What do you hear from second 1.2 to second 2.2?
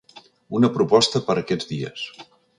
per aquests dies.